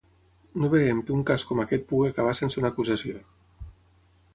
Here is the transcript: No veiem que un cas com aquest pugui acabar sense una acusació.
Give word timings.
No 0.63 0.69
veiem 0.71 1.03
que 1.09 1.13
un 1.17 1.21
cas 1.31 1.47
com 1.51 1.63
aquest 1.65 1.87
pugui 1.93 2.13
acabar 2.13 2.35
sense 2.43 2.61
una 2.63 2.73
acusació. 2.75 3.23